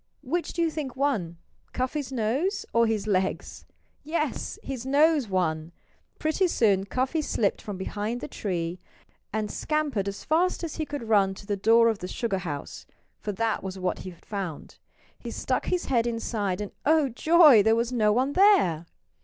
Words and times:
Which 0.23 0.53
do 0.53 0.63
you 0.63 0.71
think 0.71 0.95
won 0.95 1.37
Cuffy's 1.73 2.11
nose 2.11 2.65
or 2.73 2.87
his 2.87 3.05
legs?... 3.05 3.67
Yes! 4.03 4.57
His 4.63 4.83
nose 4.83 5.27
won! 5.29 5.73
Pretty 6.17 6.47
soon 6.47 6.85
Cuffy 6.87 7.21
slipped 7.21 7.61
from 7.61 7.77
behind 7.77 8.19
the 8.19 8.27
tree 8.27 8.79
and 9.31 9.51
scampered 9.51 10.07
as 10.07 10.23
fast 10.23 10.63
as 10.63 10.77
he 10.77 10.87
could 10.87 11.03
run 11.07 11.35
to 11.35 11.45
the 11.45 11.55
door 11.55 11.87
of 11.87 11.99
the 11.99 12.07
sugar 12.07 12.39
house 12.39 12.87
for 13.19 13.31
that 13.33 13.61
was 13.61 13.77
what 13.77 13.99
he 13.99 14.09
had 14.09 14.25
found. 14.25 14.79
He 15.19 15.29
stuck 15.29 15.67
his 15.67 15.85
head 15.85 16.07
inside 16.07 16.61
and 16.61 16.71
oh, 16.83 17.07
joy! 17.07 17.61
there 17.61 17.75
was 17.75 17.91
no 17.91 18.11
one 18.11 18.33
there. 18.33 18.87